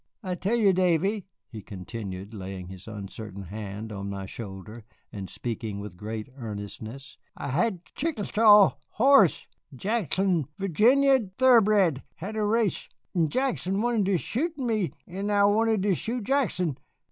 I'll 0.23 0.35
tell 0.35 0.55
you, 0.55 0.73
Davy," 0.73 1.27
he 1.47 1.61
continued, 1.61 2.33
laying 2.33 2.71
an 2.73 2.79
uncertain 2.91 3.43
hand 3.43 3.91
on 3.91 4.09
my 4.09 4.25
shoulder 4.25 4.83
and 5.13 5.29
speaking 5.29 5.79
with 5.79 5.95
great 5.95 6.27
earnestness, 6.37 7.19
"I 7.37 7.49
had 7.49 7.81
Chicashaw 7.95 8.77
horse 8.93 9.45
Jackson'd 9.75 10.47
Virginia 10.57 11.19
thoroughbred 11.37 12.01
had 12.15 12.35
a 12.35 12.41
race 12.41 12.89
'n'Jackson 13.15 13.79
wanted 13.79 14.07
to 14.07 14.17
shoot 14.17 14.57
me 14.57 14.91
'n'I 15.05 15.43
wanted 15.45 15.83
to 15.83 15.93
shoot 15.93 16.23
Jackson. 16.23 16.79